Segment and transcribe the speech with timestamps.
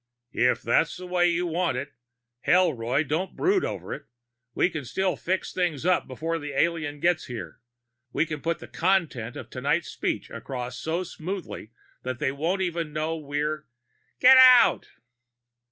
[0.33, 1.93] "If that's the way you want it.
[2.39, 4.07] Hell, Roy, don't brood over it.
[4.55, 7.59] We can still fix things up before that alien gets here.
[8.11, 11.69] We can put the content of tonight's speech across so smoothly
[12.01, 13.67] that they won't even know we're"
[14.23, 14.89] "_Get out!